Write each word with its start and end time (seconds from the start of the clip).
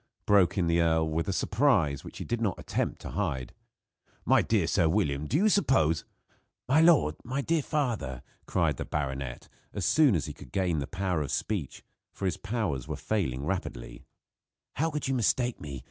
broke 0.25 0.57
in 0.57 0.65
the 0.65 0.81
earl, 0.81 1.07
with 1.07 1.27
a 1.27 1.31
surprise 1.33 2.03
which 2.03 2.17
he 2.17 2.25
did 2.25 2.41
not 2.41 2.57
attempt 2.59 2.99
to 2.99 3.11
hide. 3.11 3.53
"My 4.25 4.41
dear 4.41 4.65
Sir 4.65 4.89
William, 4.89 5.27
do 5.27 5.37
you 5.37 5.47
suppose" 5.47 6.05
"My 6.67 6.81
lord! 6.81 7.17
My 7.23 7.41
dear 7.41 7.61
father!" 7.61 8.23
cried 8.47 8.77
the 8.77 8.85
baronet, 8.85 9.47
as 9.75 9.85
soon 9.85 10.15
as 10.15 10.25
he 10.25 10.33
could 10.33 10.51
gain 10.51 10.79
the 10.79 10.87
power 10.87 11.21
of 11.21 11.29
speech 11.29 11.83
for 12.11 12.25
his 12.25 12.37
powers 12.37 12.87
were 12.87 12.95
failing 12.95 13.45
rapidly, 13.45 14.03
"how 14.77 14.89
could 14.89 15.07
you 15.07 15.13
mistake 15.13 15.61
me? 15.61 15.79